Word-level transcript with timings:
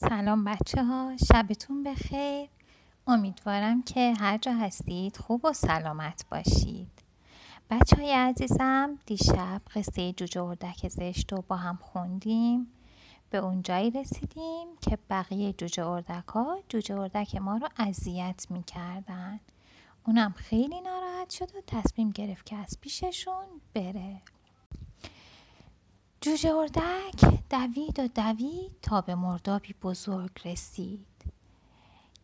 سلام 0.00 0.44
بچه 0.44 0.84
ها 0.84 1.16
شبتون 1.16 1.82
بخیر. 1.82 2.48
امیدوارم 3.06 3.82
که 3.82 4.14
هر 4.20 4.38
جا 4.38 4.52
هستید 4.52 5.16
خوب 5.16 5.44
و 5.44 5.52
سلامت 5.52 6.24
باشید. 6.30 7.02
بچه 7.70 7.96
های 7.96 8.12
عزیزم 8.12 8.98
دیشب 9.06 9.62
قصه 9.74 10.12
جوجه 10.12 10.42
اردک 10.42 10.88
زشت 10.88 11.32
رو 11.32 11.44
با 11.48 11.56
هم 11.56 11.78
خوندیم. 11.82 12.66
به 13.30 13.38
اونجایی 13.38 13.90
رسیدیم 13.90 14.68
که 14.80 14.98
بقیه 15.10 15.52
جوجه 15.52 15.86
اردک 15.86 16.28
ها 16.28 16.58
جوجه 16.68 16.94
اردک 17.00 17.36
ما 17.36 17.56
رو 17.56 17.68
اذیت 17.76 18.46
می‌کردن. 18.50 19.40
اونم 20.06 20.32
خیلی 20.36 20.80
ناراحت 20.80 21.30
شد 21.30 21.56
و 21.56 21.60
تصمیم 21.66 22.10
گرفت 22.10 22.46
که 22.46 22.56
از 22.56 22.78
پیششون 22.80 23.46
بره. 23.74 24.22
جوجه 26.20 26.54
اردک 26.54 27.48
دوید 27.50 27.98
و 27.98 28.08
دوید 28.08 28.72
تا 28.82 29.00
به 29.00 29.14
مردابی 29.14 29.74
بزرگ 29.82 30.30
رسید 30.44 31.06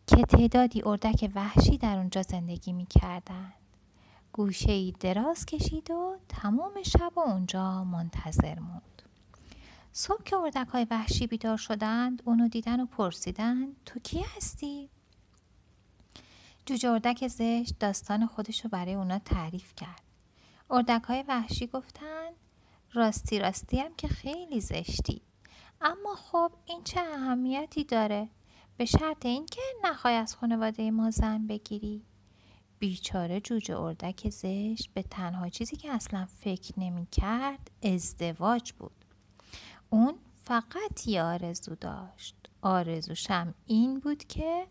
که 0.07 0.15
تعدادی 0.15 0.81
اردک 0.85 1.31
وحشی 1.35 1.77
در 1.77 1.97
اونجا 1.97 2.21
زندگی 2.21 2.73
می‌کردند. 2.73 3.53
گوشه 4.33 4.71
ای 4.71 4.93
دراز 4.99 5.45
کشید 5.45 5.91
و 5.91 6.17
تمام 6.29 6.83
شب 6.83 7.11
و 7.15 7.19
اونجا 7.19 7.83
منتظر 7.83 8.59
موند. 8.59 9.01
صبح 9.93 10.23
که 10.23 10.35
اردک 10.35 10.67
های 10.67 10.87
وحشی 10.91 11.27
بیدار 11.27 11.57
شدند 11.57 12.21
اونو 12.25 12.47
دیدن 12.47 12.79
و 12.79 12.85
پرسیدن 12.85 13.67
تو 13.85 13.99
کی 13.99 14.25
هستی؟ 14.35 14.89
جوجه 16.65 16.89
اردک 16.89 17.27
زشت 17.27 17.79
داستان 17.79 18.27
خودش 18.27 18.61
رو 18.63 18.69
برای 18.69 18.93
اونا 18.93 19.19
تعریف 19.19 19.75
کرد. 19.75 20.01
اردک 20.69 21.03
های 21.03 21.23
وحشی 21.27 21.67
گفتند 21.67 22.33
راستی 22.95 23.39
راستی 23.39 23.79
هم 23.79 23.95
که 23.95 24.07
خیلی 24.07 24.61
زشتی. 24.61 25.21
اما 25.81 26.15
خب 26.15 26.51
این 26.65 26.83
چه 26.83 27.01
اهمیتی 27.01 27.83
داره؟ 27.83 28.29
به 28.77 28.85
شرط 28.85 29.25
اینکه 29.25 29.61
نخوای 29.83 30.13
از 30.13 30.35
خانواده 30.35 30.91
ما 30.91 31.11
زن 31.11 31.47
بگیری. 31.47 32.05
بیچاره 32.79 33.39
جوجه 33.39 33.79
اردک 33.79 34.29
زشت 34.29 34.89
به 34.93 35.03
تنها 35.03 35.49
چیزی 35.49 35.75
که 35.75 35.91
اصلا 35.91 36.25
فکر 36.25 36.79
نمی 36.79 37.07
کرد 37.11 37.71
ازدواج 37.83 38.71
بود. 38.71 39.05
اون 39.89 40.15
فقط 40.43 41.07
یه 41.07 41.23
آرزو 41.23 41.75
داشت. 41.75 42.35
آرزوشم 42.61 43.53
این 43.65 43.99
بود 43.99 44.23
که 44.23 44.67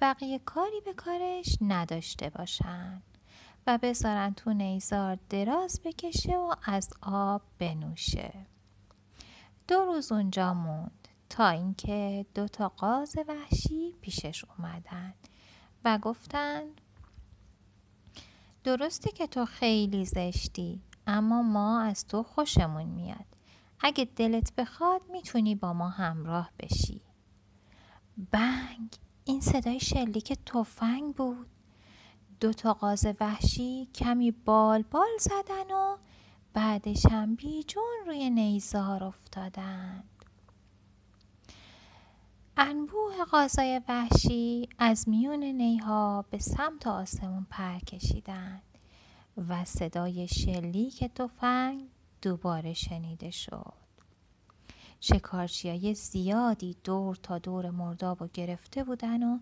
بقیه 0.00 0.38
کاری 0.38 0.80
به 0.84 0.92
کارش 0.92 1.58
نداشته 1.60 2.30
باشن. 2.30 3.02
و 3.68 3.78
بذارن 3.78 4.34
تو 4.34 4.52
نیزار 4.52 5.18
دراز 5.30 5.80
بکشه 5.84 6.36
و 6.36 6.54
از 6.64 6.90
آب 7.02 7.42
بنوشه. 7.58 8.32
دو 9.68 9.74
روز 9.74 10.12
اونجا 10.12 10.54
موند 10.54 11.08
تا 11.30 11.48
اینکه 11.48 12.26
دو 12.34 12.48
تا 12.48 12.68
قاز 12.68 13.16
وحشی 13.28 13.94
پیشش 14.00 14.44
اومدن 14.44 15.14
و 15.84 15.98
گفتند 15.98 16.80
درسته 18.64 19.10
که 19.10 19.26
تو 19.26 19.44
خیلی 19.44 20.04
زشتی 20.04 20.82
اما 21.06 21.42
ما 21.42 21.80
از 21.80 22.06
تو 22.06 22.22
خوشمون 22.22 22.84
میاد. 22.84 23.26
اگه 23.80 24.04
دلت 24.04 24.54
بخواد 24.54 25.02
می‌تونی 25.10 25.54
با 25.54 25.72
ما 25.72 25.88
همراه 25.88 26.50
بشی. 26.58 27.00
بنگ 28.30 28.94
این 29.24 29.40
صدای 29.40 29.80
شلیک 29.80 30.32
تفنگ 30.32 31.14
بود. 31.14 31.57
دو 32.40 32.52
تا 32.52 32.74
قاز 32.74 33.06
وحشی 33.20 33.88
کمی 33.94 34.30
بال 34.30 34.82
بال 34.82 35.18
زدن 35.20 35.70
و 35.70 35.96
بعدش 36.52 37.06
هم 37.06 37.34
بیجون 37.34 37.94
روی 38.06 38.30
نیزار 38.30 39.04
افتادند 39.04 40.04
انبوه 42.56 43.24
قازای 43.30 43.80
وحشی 43.88 44.68
از 44.78 45.08
میون 45.08 45.44
نیها 45.44 46.24
به 46.30 46.38
سمت 46.38 46.86
آسمون 46.86 47.46
پر 47.50 47.78
کشیدند 47.78 48.62
و 49.48 49.64
صدای 49.64 50.28
شلیک 50.28 51.04
تفنگ 51.04 51.82
دوباره 52.22 52.74
شنیده 52.74 53.30
شد. 53.30 53.72
شکارچی 55.00 55.94
زیادی 55.94 56.76
دور 56.84 57.16
تا 57.16 57.38
دور 57.38 57.70
مرداب 57.70 58.22
و 58.22 58.28
گرفته 58.34 58.84
بودن 58.84 59.22
و 59.22 59.38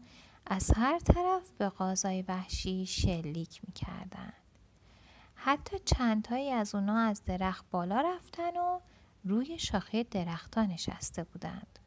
از 0.46 0.70
هر 0.70 0.98
طرف 0.98 1.50
به 1.58 1.68
غازای 1.68 2.22
وحشی 2.22 2.86
شلیک 2.86 3.60
می‌کردند. 3.66 4.32
حتی 5.34 5.78
چندهایی 5.84 6.50
از 6.50 6.74
اونا 6.74 6.98
از 6.98 7.24
درخت 7.24 7.64
بالا 7.70 8.00
رفتن 8.00 8.56
و 8.56 8.80
روی 9.24 9.58
شاخه 9.58 10.02
درختان 10.02 10.66
نشسته 10.66 11.24
بودند. 11.24 11.78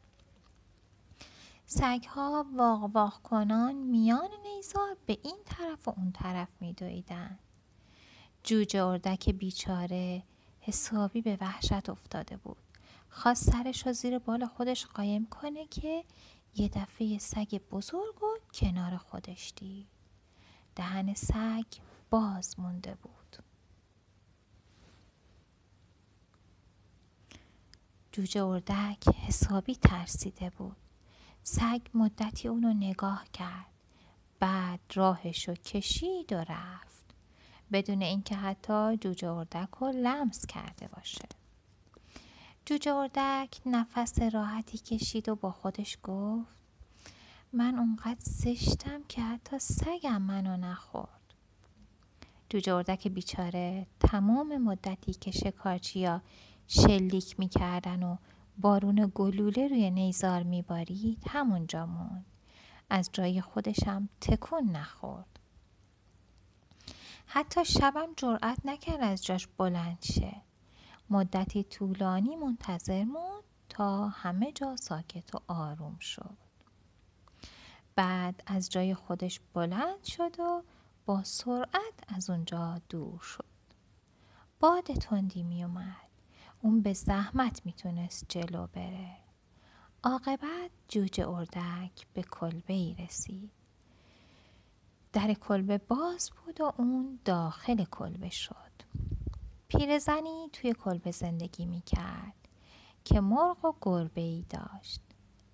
سگها 1.66 2.46
واق 2.56 2.82
واق 2.82 3.22
کنان 3.22 3.74
میان 3.74 4.30
نیزار 4.42 4.96
به 5.06 5.18
این 5.22 5.38
طرف 5.44 5.88
و 5.88 5.94
اون 5.96 6.12
طرف 6.12 6.48
میدویدند. 6.60 7.38
جوجه 8.42 8.84
اردک 8.84 9.30
بیچاره 9.30 10.22
حسابی 10.60 11.22
به 11.22 11.38
وحشت 11.40 11.90
افتاده 11.90 12.36
بود. 12.36 12.56
خواست 13.10 13.50
سرش 13.50 13.86
رو 13.86 13.92
زیر 13.92 14.18
بال 14.18 14.46
خودش 14.46 14.86
قایم 14.86 15.26
کنه 15.26 15.66
که 15.66 16.04
یه 16.54 16.68
دفعه 16.68 17.18
سگ 17.18 17.60
بزرگ 17.70 18.22
و 18.22 18.26
کنار 18.52 18.96
خودش 18.96 19.52
دید. 19.56 19.88
دهن 20.76 21.14
سگ 21.14 21.64
باز 22.10 22.60
مونده 22.60 22.94
بود. 22.94 23.36
جوجه 28.12 28.44
اردک 28.44 29.08
حسابی 29.08 29.74
ترسیده 29.74 30.50
بود. 30.50 30.76
سگ 31.42 31.80
مدتی 31.94 32.48
اونو 32.48 32.72
نگاه 32.72 33.24
کرد. 33.32 33.66
بعد 34.40 34.80
راهشو 34.94 35.54
کشید 35.54 36.32
و 36.32 36.36
رفت. 36.36 37.14
بدون 37.72 38.02
اینکه 38.02 38.36
حتی 38.36 38.96
جوجه 38.96 39.28
اردک 39.28 39.68
رو 39.80 39.88
لمس 39.88 40.46
کرده 40.46 40.88
باشه. 40.88 41.39
جوجه 42.70 42.94
اردک 42.94 43.60
نفس 43.66 44.22
راحتی 44.22 44.78
کشید 44.78 45.28
و 45.28 45.34
با 45.34 45.50
خودش 45.52 45.98
گفت 46.02 46.56
من 47.52 47.78
اونقدر 47.78 48.20
زشتم 48.20 49.02
که 49.08 49.22
حتی 49.22 49.58
سگم 49.58 50.22
منو 50.22 50.56
نخورد. 50.56 51.34
جوجه 52.48 52.74
اردک 52.74 53.08
بیچاره 53.08 53.86
تمام 54.00 54.58
مدتی 54.58 55.12
که 55.12 55.30
شکارچیا 55.30 56.22
شلیک 56.66 57.40
می‌کردن 57.40 58.02
و 58.02 58.16
بارون 58.58 59.12
گلوله 59.14 59.68
روی 59.68 59.90
نیزار 59.90 60.42
میبارید 60.42 61.22
همونجا 61.28 61.86
موند. 61.86 62.26
از 62.90 63.10
جای 63.12 63.40
خودشم 63.40 64.08
تکون 64.20 64.70
نخورد. 64.70 65.38
حتی 67.26 67.64
شبم 67.64 68.08
جرأت 68.16 68.58
نکرد 68.64 69.00
از 69.00 69.24
جاش 69.24 69.46
بلند 69.46 69.98
شه. 70.02 70.49
مدتی 71.10 71.62
طولانی 71.62 72.36
منتظر 72.36 73.04
موند 73.04 73.42
تا 73.68 74.08
همه 74.08 74.52
جا 74.52 74.76
ساکت 74.76 75.34
و 75.34 75.38
آروم 75.48 75.98
شد. 75.98 76.36
بعد 77.94 78.42
از 78.46 78.70
جای 78.70 78.94
خودش 78.94 79.40
بلند 79.54 80.04
شد 80.04 80.40
و 80.40 80.62
با 81.06 81.22
سرعت 81.24 82.04
از 82.08 82.30
اونجا 82.30 82.80
دور 82.88 83.20
شد. 83.20 83.44
باد 84.60 84.84
تندی 84.84 85.42
می 85.42 85.64
اومد. 85.64 86.10
اون 86.62 86.82
به 86.82 86.92
زحمت 86.92 87.66
می‌تونست 87.66 88.24
جلو 88.28 88.66
بره. 88.66 89.16
عاقبت 90.04 90.70
جوجه 90.88 91.28
اردک 91.28 92.06
به 92.14 92.22
کلبه 92.22 92.74
ای 92.74 92.94
رسید. 92.94 93.50
در 95.12 95.34
کلبه 95.34 95.78
باز 95.78 96.30
بود 96.30 96.60
و 96.60 96.72
اون 96.76 97.18
داخل 97.24 97.84
کلبه 97.84 98.30
شد. 98.30 98.70
پیرزنی 99.70 100.50
توی 100.52 100.74
کلبه 100.74 101.10
زندگی 101.10 101.66
می 101.66 101.82
کرد 101.86 102.48
که 103.04 103.20
مرغ 103.20 103.64
و 103.64 103.72
گربه 103.80 104.20
ای 104.20 104.44
داشت. 104.50 105.00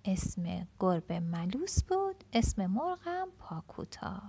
اسم 0.05 0.67
گربه 0.79 1.19
ملوس 1.19 1.83
بود 1.83 2.23
اسم 2.33 2.65
مرغم 2.65 3.27
پاکوتا. 3.39 4.21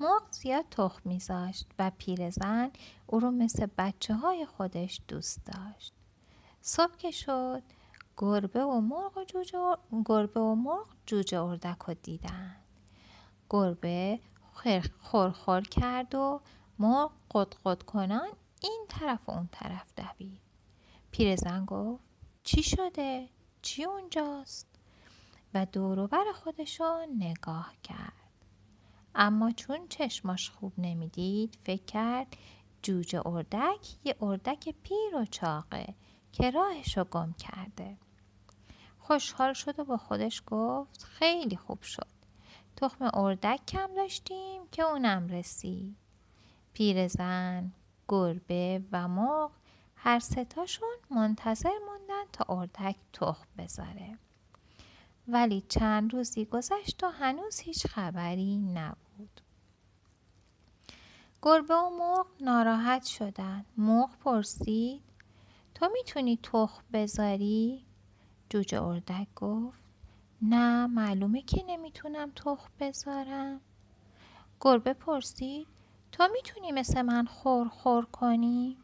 مرغ 0.00 0.22
زیاد 0.30 0.64
تخم 0.70 1.00
میذاشت 1.04 1.66
و 1.78 1.92
پیرزن 1.98 2.70
او 3.06 3.20
رو 3.20 3.30
مثل 3.30 3.66
بچه 3.78 4.14
های 4.14 4.46
خودش 4.46 5.00
دوست 5.08 5.40
داشت. 5.46 5.92
صبح 6.60 6.96
که 6.96 7.10
شد 7.10 7.62
گربه 8.16 8.64
و 8.64 8.80
مرغ 8.80 9.18
و 9.18 9.24
جوجه 9.24 9.76
گربه 10.04 10.40
و 10.40 10.54
مرغ 10.54 10.86
جوجه 11.06 11.42
اردک 11.42 11.78
رو 11.78 11.94
دیدن. 11.94 12.56
گربه 13.50 14.20
خورخور 15.00 15.60
کرد 15.60 16.14
و 16.14 16.40
مرغ 16.78 17.12
قد 17.34 17.82
کنان 17.82 18.28
این 18.62 18.84
طرف 18.88 19.28
و 19.28 19.32
اون 19.32 19.48
طرف 19.52 19.92
دوید. 19.96 20.40
پیرزن 21.10 21.64
گفت 21.64 22.04
چی 22.42 22.62
شده؟ 22.62 23.28
چی 23.62 23.84
اونجاست؟ 23.84 24.66
و 25.54 25.66
دوروبر 25.66 26.24
خودشو 26.34 27.06
نگاه 27.18 27.72
کرد. 27.82 28.12
اما 29.14 29.50
چون 29.50 29.88
چشماش 29.88 30.50
خوب 30.50 30.72
نمی‌دید 30.78 31.58
فکر 31.64 31.84
کرد 31.84 32.36
جوجه 32.82 33.26
اردک 33.26 33.96
یه 34.04 34.16
اردک 34.20 34.74
پیر 34.82 35.16
و 35.16 35.24
چاقه 35.24 35.94
که 36.32 36.50
راهشو 36.50 37.04
گم 37.04 37.32
کرده. 37.32 37.96
خوشحال 38.98 39.52
شد 39.52 39.78
و 39.78 39.84
با 39.84 39.96
خودش 39.96 40.42
گفت 40.46 41.02
خیلی 41.02 41.56
خوب 41.56 41.82
شد. 41.82 42.18
تخم 42.76 43.10
اردک 43.14 43.60
کم 43.68 43.94
داشتیم 43.96 44.62
که 44.72 44.82
اونم 44.82 45.28
رسید. 45.28 45.96
پیرزن 46.78 47.72
گربه 48.08 48.82
و 48.92 49.08
مرغ 49.08 49.50
هر 49.96 50.18
ستاشون 50.18 50.96
منتظر 51.10 51.72
موندن 51.86 52.24
تا 52.32 52.44
اردک 52.48 52.96
تخم 53.12 53.46
بذاره. 53.58 54.18
ولی 55.28 55.64
چند 55.68 56.14
روزی 56.14 56.44
گذشت 56.44 57.04
و 57.04 57.08
هنوز 57.08 57.58
هیچ 57.60 57.86
خبری 57.86 58.56
نبود. 58.56 59.40
گربه 61.42 61.74
و 61.74 61.90
مرغ 61.90 62.26
ناراحت 62.40 63.04
شدن. 63.04 63.64
مرغ 63.76 64.16
پرسید 64.18 65.02
تو 65.74 65.88
می‌تونی 65.92 66.38
تخم 66.42 66.82
بذاری؟ 66.92 67.86
جوجه 68.50 68.82
اردک 68.82 69.26
گفت 69.36 69.82
نه 70.42 70.86
معلومه 70.86 71.42
که 71.42 71.64
نمی‌تونم 71.66 72.30
تخم 72.30 72.70
بذارم. 72.80 73.60
گربه 74.60 74.92
پرسید 74.92 75.77
تو 76.18 76.28
می‌تونی 76.32 76.72
مثل 76.72 77.02
من 77.02 77.26
خور 77.26 77.68
خور 77.68 78.04
کنی؟ 78.04 78.76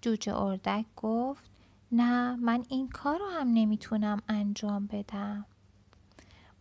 جوجه 0.00 0.36
اردک 0.36 0.84
گفت 0.96 1.50
نه 1.92 2.36
من 2.36 2.64
این 2.68 2.88
کار 2.88 3.18
رو 3.18 3.26
هم 3.26 3.48
نمی‌تونم 3.48 4.22
انجام 4.28 4.86
بدم 4.86 5.46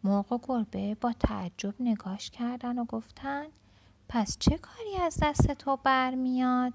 مرغ 0.04 0.31
و 0.31 0.39
گربه 0.44 0.95
با 0.95 1.13
تعجب 1.13 1.74
نگاش 1.80 2.30
کردن 2.30 2.80
و 2.80 2.86
گفتن 2.86 3.45
پس 4.10 4.38
چه 4.39 4.57
کاری 4.57 4.95
از 4.95 5.19
دست 5.22 5.51
تو 5.51 5.77
برمیاد؟ 5.83 6.74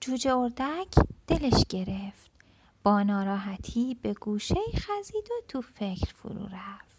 جوجه 0.00 0.36
اردک 0.36 0.94
دلش 1.26 1.64
گرفت 1.68 2.30
با 2.82 3.02
ناراحتی 3.02 3.94
به 4.02 4.14
گوشه 4.14 4.60
خزید 4.74 5.24
و 5.30 5.34
تو 5.48 5.60
فکر 5.60 6.14
فرو 6.14 6.46
رفت 6.46 6.91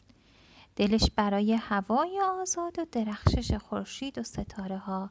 دلش 0.76 1.12
برای 1.16 1.54
هوای 1.54 2.22
آزاد 2.42 2.80
و 2.80 2.86
درخشش 2.92 3.54
خورشید 3.54 4.18
و 4.18 4.24
ستاره 4.24 4.78
ها 4.78 5.10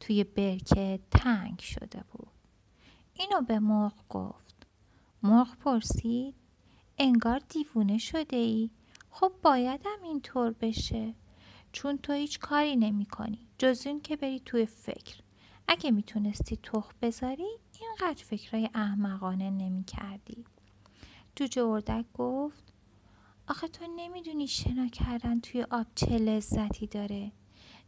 توی 0.00 0.24
برکه 0.24 1.00
تنگ 1.10 1.58
شده 1.58 2.04
بود؟ 2.12 2.28
اینو 3.14 3.40
به 3.40 3.58
مرغ 3.58 4.08
گفت. 4.08 4.66
مرغ 5.22 5.56
پرسید 5.56 6.34
انگار 6.98 7.40
دیوونه 7.48 7.98
شده 7.98 8.36
ای 8.36 8.70
خب 9.10 9.32
بایدم 9.42 10.02
اینطور 10.02 10.50
بشه. 10.60 11.14
چون 11.72 11.98
تو 11.98 12.12
هیچ 12.12 12.38
کاری 12.38 12.76
نمی 12.76 13.06
کنی 13.06 13.46
جز 13.58 13.86
این 13.86 14.00
که 14.00 14.16
بری 14.16 14.40
توی 14.40 14.66
فکر. 14.66 15.20
اگه 15.68 15.90
می‌تونستی 15.90 16.56
تخم 16.56 16.94
بذاری 17.02 17.58
اینقدر 17.80 18.24
فکرای 18.24 18.70
احمقانه 18.74 19.50
نمی 19.50 19.84
کردی. 19.84 20.44
جوجه 21.36 21.62
اردک 21.62 22.04
گفت 22.14 22.73
آخه 23.48 23.68
تو 23.68 23.84
نمی‌دونی 23.96 24.46
شنا 24.46 24.88
کردن 24.88 25.40
توی 25.40 25.62
آب 25.70 25.86
چه 25.94 26.18
لذتی 26.18 26.86
داره. 26.86 27.32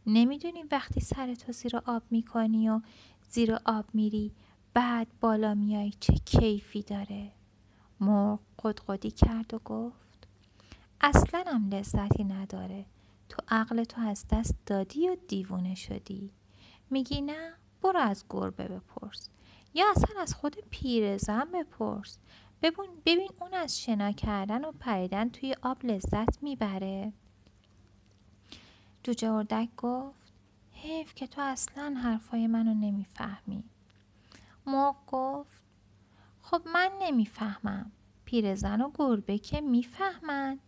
نمی‌دونی 0.07 0.63
وقتی 0.71 0.99
سرتو 0.99 1.51
زیر 1.51 1.77
آب 1.77 2.03
می‌کنی 2.11 2.69
و 2.69 2.81
زیر 3.29 3.57
آب 3.65 3.85
میری 3.93 4.31
بعد 4.73 5.07
بالا 5.21 5.53
میای 5.53 5.93
چه 5.99 6.13
کیفی 6.13 6.81
داره. 6.81 7.31
مرغ 7.99 8.39
قدقدی 8.63 9.11
کرد 9.11 9.53
و 9.53 9.59
گفت 9.59 10.27
اصلا 11.01 11.43
هم 11.47 11.69
لذتی 11.69 12.23
نداره. 12.23 12.85
تو 13.29 13.37
عقل 13.47 13.83
تو 13.83 14.01
از 14.01 14.25
دست 14.31 14.55
دادی 14.65 15.09
و 15.09 15.17
دیوونه 15.27 15.75
شدی. 15.75 16.31
میگی 16.89 17.21
نه 17.21 17.53
برو 17.81 17.99
از 17.99 18.25
گربه 18.29 18.67
بپرس. 18.67 19.29
یا 19.73 19.85
اصلا 19.95 20.21
از 20.21 20.33
خود 20.35 20.55
پیرزن 20.69 21.45
بپرس. 21.53 22.19
ببین, 22.61 22.89
ببین 23.05 23.29
اون 23.41 23.53
از 23.53 23.81
شنا 23.81 24.11
کردن 24.11 24.65
و 24.65 24.71
پریدن 24.71 25.29
توی 25.29 25.55
آب 25.61 25.85
لذت 25.85 26.43
می‌بره. 26.43 27.13
جوجه 29.03 29.31
اردک 29.31 29.69
گفت 29.77 30.31
حیف 30.71 31.15
که 31.15 31.27
تو 31.27 31.41
اصلا 31.41 31.95
حرفای 32.03 32.47
منو 32.47 32.73
نمی‌فهمی. 32.73 33.63
مرغ 34.65 34.95
گفت 35.07 35.61
خب 36.41 36.61
من 36.73 36.91
نمی‌فهمم. 37.01 37.91
پیرزن 38.25 38.81
و 38.81 38.91
گربه 38.95 39.37
که 39.37 39.61
می‌فهمن. 39.61 40.59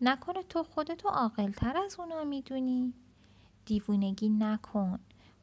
نکنه 0.00 0.42
تو 0.42 0.62
خودتو 0.62 1.08
عاقلتر 1.08 1.76
از 1.76 2.00
اونا 2.00 2.24
می‌دونی. 2.24 2.94
دیوونگی 3.66 4.28
نکن. 4.28 4.98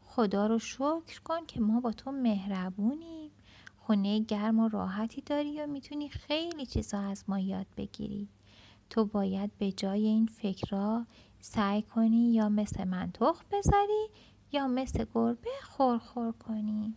خدا 0.05 0.47
رو 0.47 0.59
شکر 0.59 1.21
کن 1.23 1.45
که 1.45 1.59
ما 1.59 1.79
با 1.79 1.91
تو 1.91 2.11
مهربونیم. 2.11 3.24
خونه 3.85 4.19
گرم 4.19 4.59
و 4.59 4.67
راحتی 4.67 5.21
داری 5.21 5.61
و 5.61 5.67
می‌تونی 5.67 6.09
خیلی 6.09 6.65
چیزا 6.65 6.99
از 6.99 7.23
ما 7.27 7.39
یاد 7.39 7.67
بگیری. 7.77 8.27
تو 8.89 9.05
باید 9.05 9.57
به 9.57 9.71
جای 9.71 10.05
این 10.05 10.25
فکرها 10.25 11.05
سعی 11.39 11.81
کنی 11.81 12.33
یا 12.33 12.49
مثل 12.49 12.83
من 12.83 13.11
تخم 13.11 13.45
بذاری 13.51 14.07
یا 14.51 14.67
مثل 14.67 15.05
گربه 15.13 15.49
خورخور 15.63 16.31
کنی. 16.31 16.95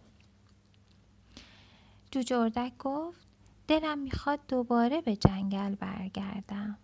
جوجه 2.10 2.72
گفت 2.78 3.26
دلم 3.68 3.98
می‌خواد 3.98 4.40
دوباره 4.48 5.00
به 5.00 5.16
جنگل 5.16 5.74
برگردم. 5.74 6.78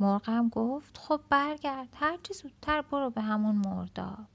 مرغم 0.00 0.48
گفت 0.48 0.98
خب 0.98 1.20
برگرد 1.30 1.88
هرچی 1.94 2.34
زودتر 2.34 2.82
برو 2.82 3.10
به 3.10 3.20
همون 3.20 3.54
مرداب 3.54 4.26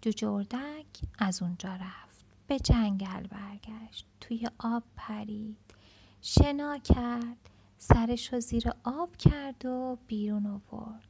جوجه 0.00 0.28
اردک 0.28 0.86
از 1.18 1.42
اونجا 1.42 1.74
رفت. 1.74 2.05
به 2.46 2.58
جنگل 2.58 3.26
برگشت. 3.26 4.06
توی 4.20 4.48
آب 4.58 4.82
پرید. 4.96 5.74
شنا 6.22 6.78
کرد. 6.78 7.50
سرش 7.78 8.32
رو 8.32 8.40
زیر 8.40 8.72
آب 8.84 9.16
کرد 9.16 9.66
و 9.66 9.98
بیرون 10.06 10.46
آورد 10.46 11.08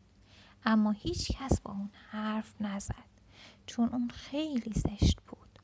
اما 0.64 0.90
هیچ 0.90 1.32
کس 1.32 1.60
با 1.60 1.72
اون 1.72 1.90
حرف 2.10 2.54
نزد 2.60 3.08
چون 3.66 3.88
اون 3.88 4.08
خیلی 4.08 4.72
زشت 4.74 5.20
بود. 5.26 5.58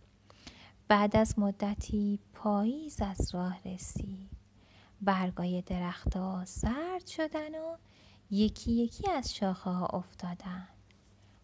بعد 0.89 1.17
از 1.17 1.39
مدتی 1.39 2.19
پاییز 2.35 3.03
از 3.03 3.35
راه 3.35 3.63
رسید. 3.65 4.31
برگای 5.01 5.63
درختها 5.63 6.45
زرد 6.45 7.07
شدن 7.07 7.55
و 7.55 7.77
یکی 8.31 8.73
یکی 8.73 9.11
از 9.11 9.35
شاخه 9.35 9.71
ها 9.71 9.87
افتادن. 9.87 10.69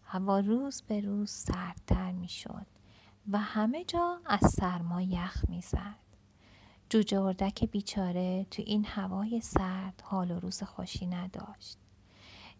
هوا 0.03 0.39
روز 0.39 0.81
به 0.81 0.99
روز 1.01 1.31
سردتر 1.31 2.11
می 2.11 2.29
شد 2.29 2.65
و 3.31 3.37
همه 3.37 3.83
جا 3.83 4.21
از 4.25 4.39
سرما 4.51 5.01
یخ 5.01 5.49
می 5.49 5.61
زد. 5.61 5.95
جوجه 6.89 7.21
اردک 7.21 7.63
بیچاره 7.63 8.47
تو 8.51 8.63
این 8.65 8.85
هوای 8.85 9.41
سرد 9.41 10.01
حال 10.03 10.31
و 10.31 10.39
روز 10.39 10.63
خوشی 10.63 11.05
نداشت. 11.05 11.77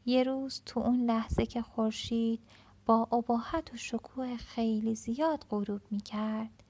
یه 0.06 0.24
روز 0.24 0.62
تو 0.66 0.80
اون 0.80 1.06
لحظه 1.06 1.46
که 1.46 1.62
خورشید 1.62 2.40
با 2.86 3.08
اباحت 3.12 3.74
و 3.74 3.78
شکوه 3.78 4.38
خیلی 4.38 4.96
زیاد 4.96 5.46
غروب 5.50 5.82
می 5.92 6.02
کرد 6.02 6.64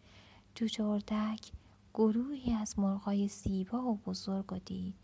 جوجه 0.55 0.83
اردک 0.83 1.51
گروهی 1.93 2.53
از 2.53 2.79
مرغای 2.79 3.27
زیبا 3.27 3.81
و 3.81 3.97
بزرگ 4.05 4.53
و 4.53 4.59
دید 4.59 4.95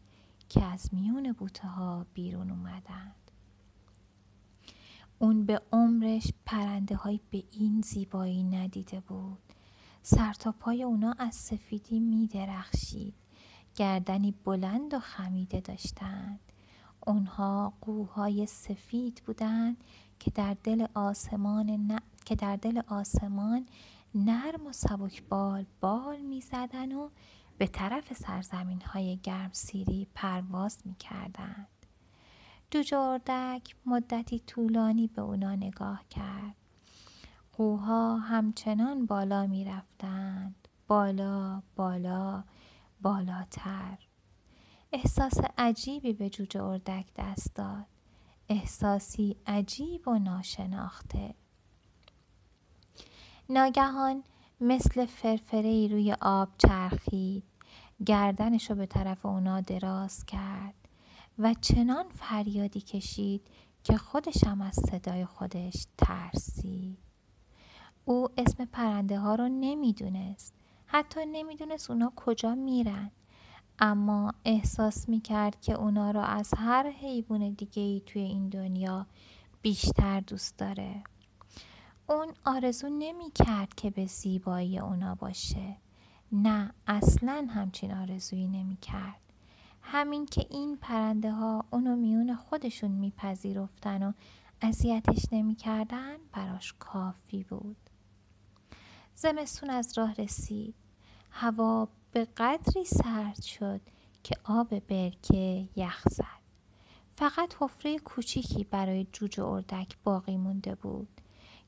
که 0.49 0.63
از 0.63 0.89
میون 0.93 1.31
بوته 1.31 1.67
ها 1.67 2.05
بیرون 2.13 2.49
اومدند. 2.51 3.24
اون 5.19 5.45
به 5.45 5.61
عمرش 5.71 6.33
پرنده 6.45 6.95
های 6.95 7.19
به 7.31 7.43
این 7.51 7.81
زیبایی 7.81 8.43
ندیده 8.43 8.99
بود. 8.99 9.39
سر 10.01 10.33
تا 10.33 10.51
پای 10.51 10.83
اونا 10.83 11.15
از 11.19 11.35
سفیدی 11.35 11.99
می 11.99 12.27
درخشید. 12.27 13.13
گردنی 13.75 14.31
بلند 14.31 14.93
و 14.93 14.99
خمیده 14.99 15.59
داشتند. 15.59 16.39
اونها 17.07 17.73
قوهای 17.81 18.45
سفید 18.45 19.21
بودند 19.25 19.83
که 20.19 20.31
در 20.31 20.57
دل 20.63 20.85
آسمان 20.93 21.69
ن... 21.69 21.99
که 22.25 22.35
در 22.35 22.55
دل 22.55 22.81
آسمان 22.87 23.65
نرم 24.15 24.67
و 24.67 24.71
سبکبال 24.71 25.65
بال 25.81 26.21
می 26.21 26.41
زدن 26.41 26.91
و 26.91 27.09
به 27.57 27.67
طرف 27.67 28.13
سرزمین 28.13 28.81
های 28.81 29.17
گرم 29.17 29.49
سیری 29.53 30.07
پرواز 30.13 30.81
می 30.85 30.95
کردن. 30.95 31.67
جوجه 32.71 32.97
اردک 32.97 33.75
مدتی 33.85 34.39
طولانی 34.39 35.07
به 35.07 35.21
اونا 35.21 35.55
نگاه 35.55 36.03
کرد. 36.09 36.55
قوها 37.53 38.17
همچنان 38.17 39.05
بالا 39.05 39.47
می 39.47 39.65
رفتند. 39.65 40.67
بالا 40.87 41.61
بالا 41.75 42.43
بالاتر. 43.01 43.97
احساس 44.93 45.37
عجیبی 45.57 46.13
به 46.13 46.29
جوجه 46.29 46.63
اردک 46.63 47.05
دست 47.15 47.55
داد. 47.55 47.85
احساسی 48.49 49.35
عجیب 49.47 50.07
و 50.07 50.19
ناشناخته. 50.19 51.35
ناگهان 53.49 54.23
مثل 54.61 55.05
فرفره 55.05 55.87
روی 55.87 56.15
آب 56.21 56.49
چرخید 56.57 57.43
گردنش 58.05 58.69
رو 58.69 58.75
به 58.75 58.85
طرف 58.85 59.25
اونا 59.25 59.61
دراز 59.61 60.25
کرد 60.25 60.84
و 61.39 61.53
چنان 61.61 62.09
فریادی 62.09 62.81
کشید 62.81 63.47
که 63.83 63.97
خودش 63.97 64.43
هم 64.43 64.61
از 64.61 64.75
صدای 64.75 65.25
خودش 65.25 65.87
ترسید. 65.97 66.97
او 68.05 68.27
اسم 68.37 68.65
پرنده 68.65 69.19
ها 69.19 69.35
رو 69.35 69.49
نمی‌دونست. 69.49 70.53
حتی 70.85 71.19
نمی‌دونست 71.25 71.91
اونا 71.91 72.13
کجا 72.15 72.55
میرن. 72.55 73.11
اما 73.79 74.33
احساس 74.45 75.09
می 75.09 75.21
کرد 75.21 75.61
که 75.61 75.73
اونا 75.73 76.11
را 76.11 76.23
از 76.23 76.53
هر 76.57 76.89
حیوان 76.89 77.49
دیگه 77.49 77.81
ای 77.81 78.01
توی 78.05 78.21
این 78.21 78.49
دنیا 78.49 79.07
بیشتر 79.61 80.19
دوست 80.19 80.57
داره. 80.57 81.03
اون 82.09 82.33
آرزو 82.45 82.89
نمی 82.89 83.31
کرد 83.31 83.75
که 83.75 83.89
به 83.89 84.05
زیبایی 84.05 84.79
اونا 84.79 85.15
باشه. 85.15 85.77
نه 86.31 86.73
اصلا 86.87 87.47
همچین 87.49 87.93
آرزویی 87.93 88.47
نمی 88.47 88.77
کرد 88.81 89.24
همین 89.87 90.25
که 90.25 90.47
این 90.49 90.77
پرنده 90.77 91.31
ها 91.31 91.65
اونو 91.71 91.95
میون 91.95 92.35
خودشون 92.35 92.91
میپذیرفتن 92.91 94.03
و 94.03 94.13
اذیتش 94.61 95.25
نمی‌کردن 95.31 96.17
براش 96.33 96.73
کافی 96.79 97.43
بود. 97.43 97.77
زمستون 99.15 99.69
از 99.69 99.97
راه 99.97 100.13
رسید. 100.13 100.75
هوا 101.31 101.87
به 102.11 102.25
قدری 102.25 102.85
سرد 102.85 103.41
شد 103.41 103.81
که 104.23 104.35
آب 104.43 104.79
برکه 104.79 105.69
یخ 105.75 106.03
زد. 106.09 106.45
فقط 107.13 107.55
حفره 107.59 107.99
کوچیکی 107.99 108.63
برای 108.63 109.07
جوجه 109.11 109.43
اردک 109.43 109.97
باقی 110.03 110.37
مونده 110.37 110.75
بود 110.75 111.21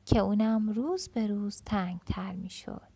که 0.06 0.20
اونم 0.20 0.70
روز 0.70 1.10
به 1.10 1.28
روز 1.28 1.62
تنگ 1.66 2.00
تر 2.06 2.34
می 2.34 2.50
شد 2.50 2.88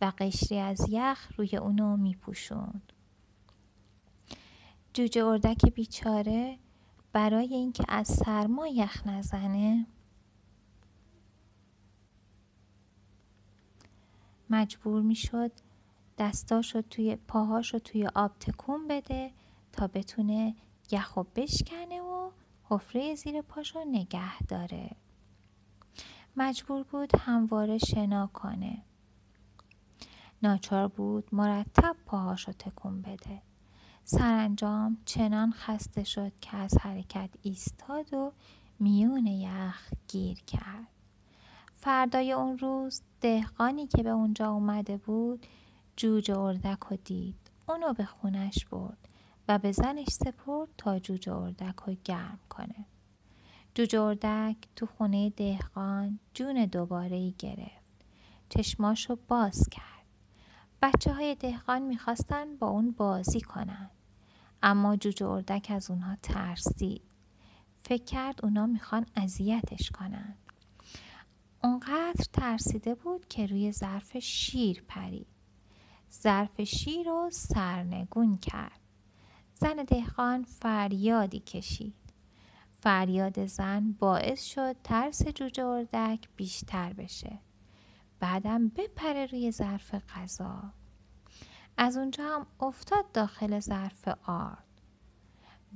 و 0.00 0.12
قشری 0.18 0.58
از 0.58 0.86
یخ 0.88 1.32
روی 1.36 1.56
اونو 1.56 1.96
می 1.96 2.14
پوشوند. 2.14 2.92
جوجه 4.98 5.24
اردک 5.24 5.66
بیچاره 5.74 6.58
برای 7.12 7.54
اینکه 7.54 7.84
از 7.88 8.06
سرما 8.06 8.66
یخ 8.66 9.06
نزنه. 9.06 9.86
مجبور 14.50 15.02
می‌شد 15.02 15.52
دستاشو 16.18 16.82
توی 16.82 17.16
پاهاشو 17.16 17.78
توی 17.78 18.08
آب 18.14 18.38
تکون 18.38 18.88
بده 18.88 19.32
تا 19.72 19.86
بتونه 19.86 20.54
یخو 20.90 21.22
بشکنه 21.22 22.00
و 22.00 22.30
حفره 22.64 23.14
زیر 23.14 23.42
پاشو 23.42 23.84
نگه 23.84 24.42
داره. 24.42 24.90
مجبور 26.36 26.82
بود 26.82 27.10
همواره 27.16 27.78
شنا 27.78 28.26
کنه. 28.26 28.82
ناچار 30.42 30.88
بود 30.88 31.28
مرتب 31.32 31.96
پاهاشو 32.06 32.52
تکون 32.52 33.02
بده. 33.02 33.47
سرانجام 34.10 34.98
چنان 35.04 35.52
خسته 35.52 36.04
شد 36.04 36.32
که 36.40 36.56
از 36.56 36.78
حرکت 36.80 37.30
ایستاد 37.42 38.14
و 38.14 38.32
میون 38.78 39.26
یخ 39.26 39.90
گیر 40.08 40.38
کرد. 40.46 40.86
فردای 41.76 42.32
اون 42.32 42.58
روز 42.58 43.02
دهقانی 43.20 43.86
که 43.86 44.02
به 44.02 44.10
اونجا 44.10 44.50
اومده 44.50 44.96
بود 44.96 45.46
جوجه 45.96 46.38
اردک 46.38 46.92
و 46.92 46.96
دید. 47.04 47.50
اونو 47.68 47.92
به 47.92 48.04
خونش 48.04 48.66
برد 48.66 49.08
و 49.48 49.58
به 49.58 49.72
زنش 49.72 50.08
سپرد 50.08 50.68
تا 50.78 50.98
جوجه 50.98 51.32
اردک 51.32 51.76
رو 51.86 51.96
گرم 52.04 52.38
کنه. 52.48 52.86
جوجه 53.74 54.00
اردک 54.00 54.56
تو 54.76 54.86
خونه 54.86 55.30
دهقان 55.30 56.18
جون 56.34 56.64
دوباره 56.64 57.16
ای 57.16 57.34
گرفت. 57.38 58.04
چشماشو 58.48 59.18
باز 59.28 59.68
کرد. 59.70 59.84
بچه 60.82 61.12
های 61.14 61.34
دهقان 61.34 61.82
می‌خواستن 61.82 62.56
با 62.56 62.68
اون 62.68 62.90
بازی 62.90 63.40
کنن. 63.40 63.90
اما 64.62 64.96
جوجه 64.96 65.26
اردک 65.26 65.66
از 65.74 65.90
اونها 65.90 66.16
ترسید 66.22 67.02
فکر 67.82 68.04
کرد 68.04 68.44
اونا 68.44 68.66
می‌خوان 68.66 69.06
اذیتش 69.16 69.90
کنن. 69.90 70.34
اونقدر 71.62 72.24
ترسیده 72.32 72.94
بود 72.94 73.28
که 73.28 73.46
روی 73.46 73.72
ظرف 73.72 74.16
شیر 74.18 74.84
پرید. 74.88 75.26
ظرف 76.12 76.60
شیر 76.60 77.06
رو 77.06 77.30
سرنگون 77.32 78.38
کرد. 78.38 78.80
زن 79.54 79.76
دهقان 79.76 80.44
فریادی 80.44 81.40
کشید. 81.40 81.94
فریاد 82.80 83.46
زن 83.46 83.92
باعث 83.92 84.44
شد 84.44 84.76
ترس 84.84 85.28
جوجه 85.28 85.64
اردک 85.64 86.28
بیشتر 86.36 86.92
بشه. 86.92 87.38
بعدم 88.20 88.68
بپره 88.68 89.26
روی 89.26 89.50
ظرف 89.50 89.94
غذا. 89.94 90.72
از 91.80 91.96
اونجا 91.96 92.24
هم 92.24 92.46
افتاد 92.60 93.12
داخل 93.12 93.60
ظرف 93.60 94.08
آرد 94.26 94.64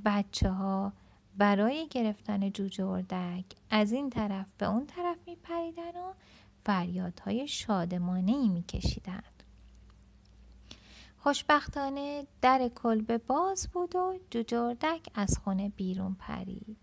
بچه 0.04 0.50
ها 0.50 0.92
برای 1.36 1.88
گرفتن 1.90 2.50
جوجه 2.50 2.86
اردک 2.86 3.44
از 3.70 3.92
این 3.92 4.10
طرف 4.10 4.46
به 4.58 4.66
اون 4.66 4.86
طرف 4.86 5.16
می 5.26 5.36
پریدن 5.36 5.96
و 5.96 6.12
فریادهای 6.64 7.48
شادمانه 7.48 8.32
ای 8.32 8.48
می 8.48 8.62
کشیدن. 8.62 9.22
خوشبختانه 11.18 12.26
در 12.40 12.68
کلبه 12.68 13.18
باز 13.18 13.68
بود 13.72 13.96
و 13.96 14.18
جوجه 14.30 14.58
اردک 14.58 15.08
از 15.14 15.38
خونه 15.38 15.68
بیرون 15.68 16.14
پرید. 16.14 16.76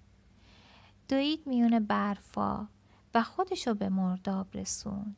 دوید 1.09 1.47
میون 1.47 1.79
برفا 1.79 2.67
و 3.13 3.23
خودشو 3.23 3.73
به 3.73 3.89
مرداب 3.89 4.47
رسوند. 4.57 5.15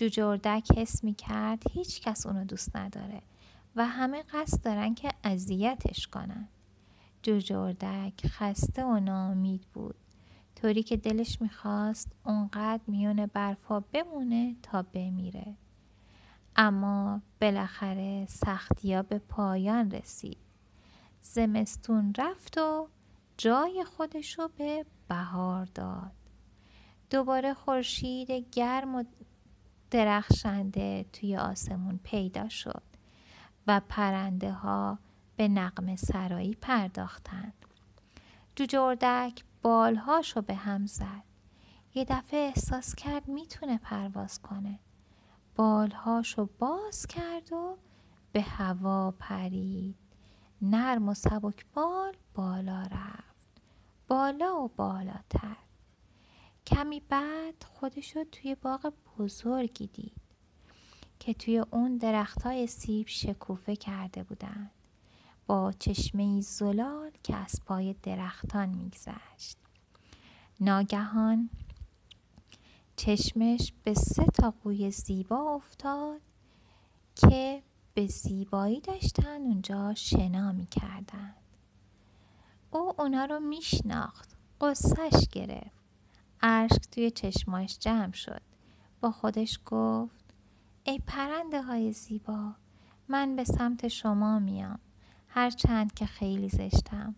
جوجه 0.00 0.24
اردک 0.24 0.78
حس 0.78 1.04
می 1.04 1.14
کرد 1.14 1.62
هیچ 1.72 2.00
کس 2.00 2.26
اونو 2.26 2.44
دوست 2.44 2.76
نداره 2.76 3.22
و 3.76 3.86
همه 3.86 4.22
قصد 4.22 4.64
دارن 4.64 4.94
که 4.94 5.12
اذیتش 5.24 6.08
کنن. 6.08 6.48
جوجه 7.22 7.58
اردک 7.58 8.26
خسته 8.26 8.84
و 8.84 9.00
ناامید 9.00 9.66
بود 9.74 9.94
طوری 10.56 10.82
که 10.82 10.96
دلش 10.96 11.40
می‌خواست 11.40 12.12
اونقدر 12.24 12.82
میون 12.86 13.26
برفا 13.26 13.80
بمونه 13.80 14.56
تا 14.62 14.82
بمیره. 14.82 15.54
اما 16.56 17.22
بالاخره 17.40 18.26
سختیا 18.28 19.02
به 19.02 19.18
پایان 19.18 19.90
رسید. 19.90 20.38
زمستون 21.22 22.14
رفت 22.18 22.58
و 22.58 22.88
جای 23.36 23.84
خودشو 23.84 24.48
به 24.48 24.86
بهار 25.08 25.64
داد. 25.64 26.12
دوباره 27.10 27.54
خورشید 27.54 28.30
گرم 28.30 28.94
و 28.94 29.04
درخشنده 29.90 31.06
توی 31.12 31.36
آسمون 31.36 32.00
پیدا 32.02 32.48
شد 32.48 32.82
و 33.66 33.80
پرنده 33.88 34.52
ها 34.52 34.98
به 35.36 35.48
نقم 35.48 35.96
سرایی 35.96 36.54
پرداختند. 36.54 37.54
جوجه 38.56 38.80
اردک 38.80 39.44
بالهاشو 39.62 40.42
به 40.42 40.54
هم 40.54 40.86
زد. 40.86 41.22
یه 41.94 42.04
دفعه 42.04 42.40
احساس 42.40 42.94
کرد 42.94 43.28
می‌تونه 43.28 43.78
پرواز 43.78 44.42
کنه. 44.42 44.78
بالهاشو 45.56 46.48
باز 46.58 47.06
کرد 47.06 47.52
و 47.52 47.76
به 48.32 48.42
هوا 48.42 49.14
پرید. 49.18 49.96
نرم 50.62 51.08
و 51.08 51.14
سبک 51.14 51.66
بال 51.74 52.16
بالا 52.34 52.82
رفت. 52.82 53.60
بالا 54.08 54.62
و 54.62 54.68
بالاتر. 54.68 55.56
کمی 56.66 57.00
بعد 57.08 57.64
خودشو 57.64 58.24
توی 58.24 58.54
باغ 58.54 58.92
بزرگی 59.18 59.86
دید 59.86 60.20
که 61.18 61.34
توی 61.34 61.58
اون 61.58 61.96
درختای 61.96 62.66
سیب 62.66 63.08
شکوفه 63.08 63.76
کرده 63.76 64.22
بودند. 64.22 64.70
با 65.46 65.72
چشمه 65.78 66.40
زلال 66.40 67.10
که 67.22 67.36
از 67.36 67.60
پای 67.66 67.94
درختان 68.02 68.68
میگذشت. 68.68 69.56
ناگهان 70.60 71.50
چشمش 72.96 73.72
به 73.84 73.94
سه 73.94 74.24
تا 74.24 74.54
قوی 74.64 74.90
زیبا 74.90 75.54
افتاد 75.54 76.20
که 77.16 77.62
به 77.94 78.06
زیبایی 78.06 78.80
داشتن 78.80 79.40
اونجا 79.40 79.94
شنا 79.94 80.52
می‌کردند. 80.52 81.36
او 82.70 83.00
اونا 83.00 83.24
رو 83.24 83.40
میشناخت 83.40 84.36
قصهش 84.60 85.28
گرفت. 85.32 85.79
اشک 86.42 86.90
توی 86.90 87.10
چشماش 87.10 87.78
جمع 87.78 88.12
شد. 88.12 88.42
با 89.00 89.10
خودش 89.10 89.60
گفت 89.66 90.24
ای 90.84 90.98
پرنده 91.06 91.62
های 91.62 91.92
زیبا 91.92 92.52
من 93.08 93.36
به 93.36 93.44
سمت 93.44 93.88
شما 93.88 94.38
میام. 94.38 94.78
هرچند 95.28 95.94
که 95.94 96.06
خیلی 96.06 96.48
زشتم 96.48 97.14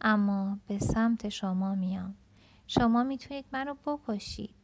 اما 0.00 0.58
به 0.66 0.78
سمت 0.78 1.28
شما 1.28 1.74
میام. 1.74 2.14
شما 2.66 3.02
می‌تونید 3.02 3.44
منو 3.52 3.74
بکشید. 3.86 4.54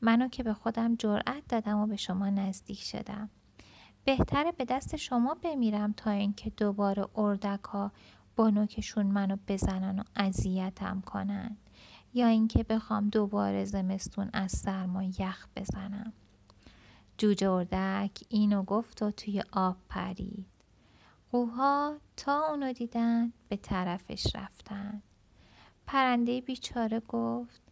منو 0.00 0.28
که 0.28 0.42
به 0.42 0.54
خودم 0.54 0.96
جرأت 0.96 1.42
دادم 1.48 1.78
و 1.78 1.86
به 1.86 1.96
شما 1.96 2.30
نزدیک 2.30 2.82
شدم. 2.82 3.30
بهتره 4.04 4.52
به 4.52 4.64
دست 4.64 4.96
شما 4.96 5.34
بمیرم 5.42 5.92
تا 5.92 6.10
اینکه 6.10 6.50
دوباره 6.50 7.06
اردک 7.16 7.64
ها 7.64 7.92
با 8.36 8.50
نوکشون 8.50 9.06
منو 9.06 9.36
بزنن 9.48 9.98
و 9.98 10.02
اذیتم 10.16 11.00
کنن. 11.00 11.56
یا 12.14 12.26
اینکه 12.26 12.62
بخوام 12.62 13.08
دوباره 13.08 13.64
زمستون 13.64 14.30
از 14.32 14.52
سرما 14.52 15.02
یخ 15.02 15.46
بزنم. 15.56 16.12
جوجه 17.18 17.50
اردک 17.50 18.10
اینو 18.28 18.62
گفت 18.62 19.02
و 19.02 19.10
توی 19.10 19.42
آب 19.52 19.76
پرید. 19.88 20.46
قوها 21.32 21.96
تا 22.16 22.46
اونو 22.50 22.72
دیدن 22.72 23.32
به 23.48 23.56
طرفش 23.56 24.26
رفتن. 24.34 25.02
پرنده 25.86 26.40
بیچاره 26.40 27.00
گفت 27.00 27.62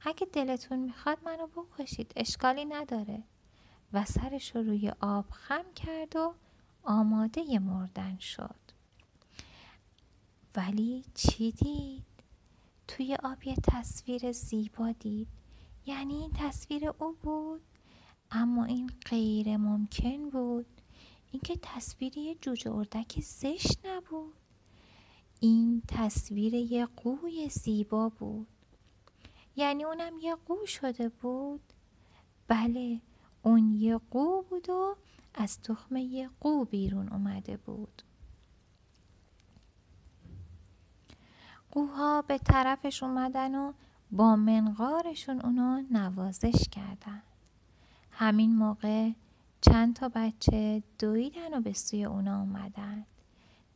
اگه 0.00 0.26
دلتون 0.32 0.78
می‌خواد 0.78 1.18
منو 1.24 1.46
بکشید 1.46 2.12
اشکالی 2.16 2.64
نداره. 2.64 3.22
و 3.92 4.04
سرش 4.04 4.56
رو 4.56 4.62
روی 4.62 4.92
آب 5.00 5.24
خم 5.30 5.64
کرد 5.74 6.16
و 6.16 6.34
آماده 6.82 7.58
مردن 7.58 8.18
شد. 8.18 8.60
ولی 10.56 11.04
چی 11.14 11.52
دید؟ 11.52 12.15
توی 12.88 13.16
آب 13.22 13.46
یه 13.46 13.56
تصویر 13.62 14.32
زیبا 14.32 14.92
دید. 14.92 15.28
یعنی 15.86 16.14
این 16.14 16.30
تصویر 16.32 16.88
او 16.88 17.16
بود 17.22 17.60
اما 18.30 18.64
این 18.64 18.90
غیر 19.06 19.56
ممکن 19.56 20.30
بود. 20.30 20.66
اینکه 21.30 21.56
تصویر 21.62 22.18
یه 22.18 22.34
جوجه 22.34 22.72
اردک 22.72 23.20
زشت 23.20 23.86
نبود. 23.86 24.34
این 25.40 25.82
تصویر 25.88 26.54
یه 26.54 26.86
قوی 26.86 27.48
زیبا 27.48 28.08
بود. 28.08 28.46
یعنی 29.56 29.84
اونم 29.84 30.18
یه 30.22 30.34
قو 30.34 30.66
شده 30.66 31.08
بود. 31.08 31.60
بله 32.48 33.00
اون 33.42 33.72
یه 33.72 33.98
قو 34.10 34.42
بود 34.42 34.70
و 34.70 34.96
از 35.34 35.60
تخم 35.62 35.96
یه 35.96 36.30
قو 36.40 36.64
بیرون 36.64 37.08
اومده 37.08 37.56
بود. 37.56 38.02
قوها 41.76 42.22
به 42.22 42.38
طرفش 42.38 43.02
اومدن 43.02 43.54
و 43.54 43.72
با 44.10 44.36
منقارشون 44.36 45.40
اونو 45.40 45.82
نوازش 45.90 46.68
کردن. 46.72 47.22
همین 48.10 48.56
موقع 48.56 49.10
چند 49.60 49.96
تا 49.96 50.10
بچه 50.14 50.82
دویدن 50.98 51.58
و 51.58 51.60
به 51.60 51.72
سوی 51.72 52.04
اونا 52.04 52.40
اومدن. 52.40 53.06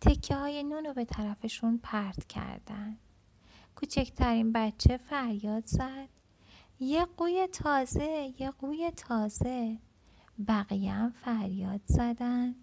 تکه 0.01 0.37
های 0.37 0.63
نون 0.63 0.85
رو 0.85 0.95
به 0.95 1.05
طرفشون 1.05 1.81
پرت 1.83 2.27
کردن. 2.27 2.99
کوچکترین 3.77 4.53
بچه 4.53 4.97
فریاد 4.97 5.67
زد. 5.67 6.09
یه 6.81 7.05
قوی 7.17 7.47
تازه 7.47 8.35
یه 8.39 8.51
قوی 8.51 8.91
تازه. 8.91 9.79
بقیه 10.49 10.93
هم 10.93 11.11
فریاد 11.11 11.81
زدن. 11.87 12.55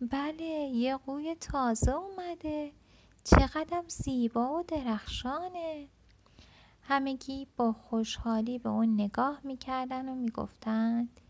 بله 0.00 0.44
یه 0.74 0.96
قوی 0.96 1.34
تازه 1.34 1.92
اومده. 1.92 2.72
چقدر 3.24 3.84
زیبا 3.88 4.58
و 4.58 4.62
درخشانه. 4.62 5.88
همگی 6.82 7.46
با 7.56 7.72
خوشحالی 7.72 8.58
به 8.58 8.68
اون 8.68 8.94
نگاه 8.94 9.40
می‌کردن 9.44 10.08
و 10.08 10.14
می‌گفتند 10.14 11.20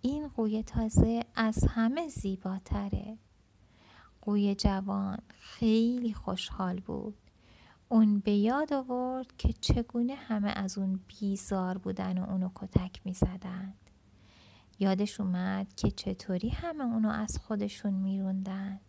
این 0.00 0.28
قوی 0.28 0.62
تازه 0.62 1.24
از 1.34 1.64
همه 1.64 2.08
زیباتره. 2.08 3.18
قوی 4.20 4.54
جوان 4.54 5.18
خیلی 5.38 6.12
خوشحال 6.12 6.80
بود. 6.80 7.16
اون 7.88 8.18
به 8.18 8.32
یاد 8.32 8.72
آورد 8.72 9.36
که 9.38 9.52
چگونه 9.52 10.14
همه 10.14 10.50
از 10.50 10.78
اون 10.78 11.00
بیزار 11.06 11.78
بودن 11.78 12.18
و 12.18 12.30
اونو 12.30 12.50
کتک 12.54 13.00
می 13.04 13.12
زدند. 13.12 13.90
یادش 14.78 15.20
اومد 15.20 15.74
که 15.74 15.90
چطوری 15.90 16.48
همه 16.48 16.84
اونو 16.84 17.08
از 17.08 17.38
خودشون 17.38 17.92
میروندن. 17.94 18.80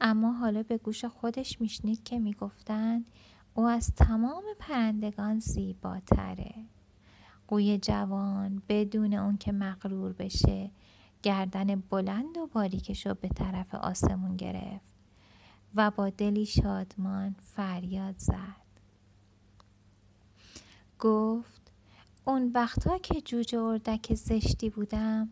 اما 0.00 0.32
حالا 0.32 0.62
به 0.62 0.78
گوش 0.78 1.04
خودش 1.04 1.60
میشنید 1.60 2.02
که 2.04 2.18
می‌گفتند 2.18 3.10
او 3.54 3.64
از 3.64 3.94
تمام 3.94 4.44
پرندگان 4.58 5.38
زیباتره. 5.38 6.54
قوی 7.48 7.78
جوان 7.78 8.62
بدون 8.68 9.14
اون 9.14 9.36
که 9.36 9.52
مغرور 9.52 10.12
بشه 10.12 10.70
گردن 11.22 11.82
بلند 11.90 12.38
و 12.38 12.46
باریکش 12.46 13.06
رو 13.06 13.14
به 13.14 13.28
طرف 13.28 13.74
آسمون 13.74 14.36
گرفت 14.36 14.88
و 15.74 15.90
با 15.90 16.10
دلی 16.10 16.46
شادمان 16.46 17.36
فریاد 17.40 18.14
زد. 18.18 18.68
گفت 20.98 21.72
اون 22.24 22.50
وقتا 22.54 22.98
که 22.98 23.20
جوجه 23.20 23.58
اردک 23.58 24.14
زشتی 24.14 24.70
بودم 24.70 25.28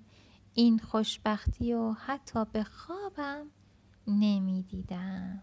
این 0.54 0.78
خوشبختی 0.78 1.74
و 1.74 1.92
حتی 1.92 2.44
به 2.52 2.64
خوابم 2.64 3.46
نمی‌دیدم. 4.08 5.42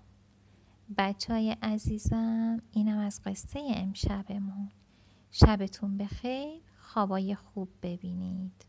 بچه 0.98 1.34
های 1.34 1.52
عزیزم 1.62 2.62
اینم 2.72 2.98
از 2.98 3.22
قصه 3.26 3.60
امشبمون. 3.76 4.72
شبتون 5.32 5.98
بخیر 5.98 6.62
خوابای 6.80 7.36
خوب 7.36 7.70
ببینید. 7.82 8.66